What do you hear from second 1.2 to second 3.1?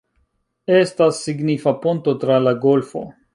signifa ponto tra la golfo.